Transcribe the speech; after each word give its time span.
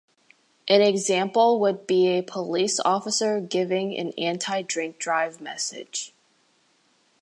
An 0.67 0.81
example 0.81 1.59
would 1.59 1.85
be 1.85 2.07
a 2.07 2.23
police 2.23 2.79
officer 2.79 3.39
giving 3.39 3.95
an 3.95 4.13
anti-drink 4.17 4.97
drive 4.97 5.39
message. 5.39 6.15